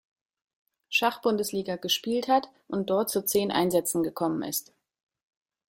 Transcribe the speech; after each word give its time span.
Schachbundesliga 0.89 1.75
gespielt 1.75 2.27
hat 2.27 2.49
und 2.67 2.89
dort 2.89 3.11
zu 3.11 3.23
zehn 3.23 3.51
Einsätzen 3.51 4.01
gekommen 4.01 4.41
ist. 4.41 4.73